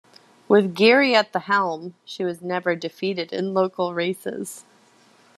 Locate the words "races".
3.93-4.65